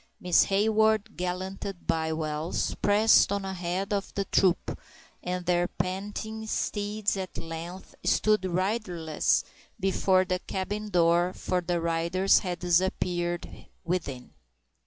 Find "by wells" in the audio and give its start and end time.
1.85-2.73